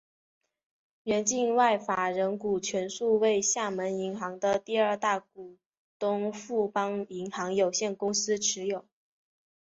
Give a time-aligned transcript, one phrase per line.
[1.03, 5.57] 原境外法人股全数为厦门银行的第二大股
[5.99, 8.83] 东富邦银行有限公司持有。